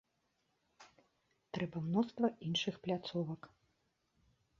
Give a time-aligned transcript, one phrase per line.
[1.57, 3.41] Трэба мноства іншых пляцовак.